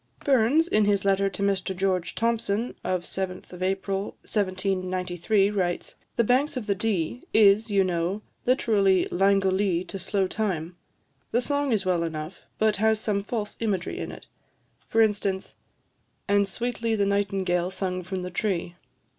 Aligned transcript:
Burns, 0.25 0.67
in 0.67 0.85
his 0.85 1.05
letter 1.05 1.29
to 1.29 1.43
Mr 1.43 1.75
George 1.75 2.15
Thomson, 2.15 2.73
of 2.83 3.03
7th 3.03 3.61
April 3.61 4.15
1793, 4.25 5.51
writes 5.51 5.93
"'The 6.15 6.23
Banks 6.23 6.57
of 6.57 6.65
the 6.65 6.73
Dee' 6.73 7.21
is, 7.35 7.69
you 7.69 7.83
know, 7.83 8.23
literally 8.47 9.07
'Langolee' 9.11 9.83
to 9.87 9.99
slow 9.99 10.25
time. 10.25 10.75
The 11.29 11.39
song 11.39 11.71
is 11.71 11.85
well 11.85 12.01
enough, 12.01 12.39
but 12.57 12.77
has 12.77 12.99
some 12.99 13.23
false 13.23 13.55
imagery 13.59 13.99
in 13.99 14.11
it; 14.11 14.25
for 14.87 15.03
instance 15.03 15.53
"'And 16.27 16.47
sweetly 16.47 16.95
the 16.95 17.05
nightingale 17.05 17.69
sung 17.69 18.01
from 18.01 18.23
the 18.23 18.31
tree.' 18.31 18.75